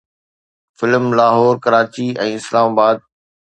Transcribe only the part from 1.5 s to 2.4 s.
Karachi ۽